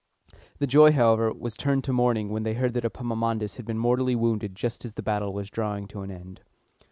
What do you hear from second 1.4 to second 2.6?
turned to mourning when they